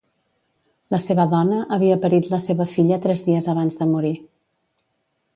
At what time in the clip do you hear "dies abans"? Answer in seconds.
3.27-3.77